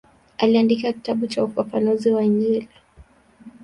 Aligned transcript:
Aliandika 0.37 0.93
kitabu 0.93 1.27
cha 1.27 1.43
ufafanuzi 1.43 2.11
wa 2.11 2.23
Injili. 2.23 2.67